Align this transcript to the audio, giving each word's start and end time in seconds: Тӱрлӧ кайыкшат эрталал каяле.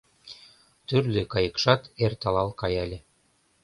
Тӱрлӧ 0.87 1.23
кайыкшат 1.33 1.81
эрталал 2.03 2.49
каяле. 2.61 2.97